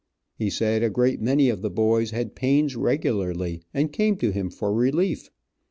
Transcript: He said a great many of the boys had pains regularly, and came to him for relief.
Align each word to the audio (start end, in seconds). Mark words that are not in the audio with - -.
He 0.33 0.49
said 0.49 0.81
a 0.81 0.89
great 0.89 1.21
many 1.21 1.47
of 1.47 1.61
the 1.61 1.69
boys 1.69 2.09
had 2.09 2.33
pains 2.33 2.75
regularly, 2.75 3.61
and 3.71 3.93
came 3.93 4.15
to 4.17 4.31
him 4.31 4.49
for 4.49 4.73
relief. 4.73 5.29